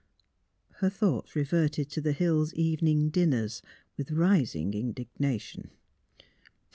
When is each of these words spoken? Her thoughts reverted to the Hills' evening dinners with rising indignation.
Her 0.77 0.89
thoughts 0.89 1.35
reverted 1.35 1.87
to 1.91 2.01
the 2.01 2.11
Hills' 2.11 2.55
evening 2.55 3.11
dinners 3.11 3.61
with 3.97 4.09
rising 4.09 4.73
indignation. 4.73 5.69